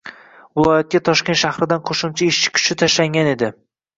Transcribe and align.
Viloyatga 0.59 1.01
Toshkent 1.09 1.39
shahridan 1.41 1.83
qoʻshimcha 1.89 2.27
ishchi 2.31 2.53
kuchi 2.57 2.79
tashlangan 2.83 3.29
edi. 3.37 3.51